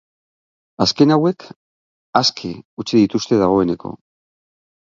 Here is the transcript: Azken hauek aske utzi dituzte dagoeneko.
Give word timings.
Azken 0.85 1.13
hauek 1.15 1.45
aske 2.21 2.51
utzi 2.85 3.05
dituzte 3.05 3.41
dagoeneko. 3.43 3.93